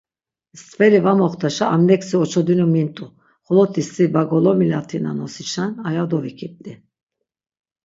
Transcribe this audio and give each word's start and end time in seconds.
Stveli 0.61 0.99
va 1.05 1.11
moxtaşa 1.19 1.65
am 1.75 1.81
leksi 1.89 2.15
oçodinu 2.23 2.65
mint̆u, 2.73 3.05
xoloti 3.45 3.81
si 3.91 4.03
va 4.13 4.21
golomilatina 4.31 5.11
nosişen 5.17 5.71
aya 5.87 6.03
dovikipt̆i. 6.09 6.73